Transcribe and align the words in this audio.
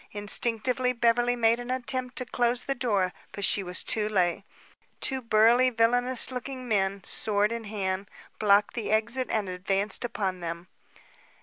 Instinctively, 0.13 0.93
Beverly 0.93 1.35
made 1.35 1.59
an 1.59 1.69
attempt 1.69 2.15
to 2.15 2.25
close 2.25 2.63
the 2.63 2.73
door; 2.73 3.13
but 3.33 3.45
she 3.45 3.61
was 3.61 3.83
too 3.83 4.09
late. 4.09 4.43
Two 4.99 5.21
burly, 5.21 5.69
villainous 5.69 6.31
looking 6.31 6.67
men, 6.67 7.03
sword 7.03 7.51
in 7.51 7.65
hand, 7.65 8.09
blocked 8.39 8.73
the 8.73 8.89
exit 8.89 9.27
and 9.29 9.47
advanced 9.47 10.03
upon 10.03 10.39
them. 10.39 10.65